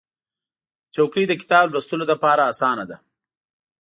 [0.93, 2.97] چوکۍ د کتاب لوستلو لپاره اسانه ده.